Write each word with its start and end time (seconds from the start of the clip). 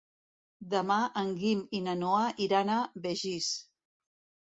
Demà 0.71 0.97
en 1.23 1.29
Guim 1.43 1.63
i 1.81 1.83
na 1.89 1.97
Noa 2.01 2.25
iran 2.49 2.75
a 2.81 2.81
Begís. 3.07 3.55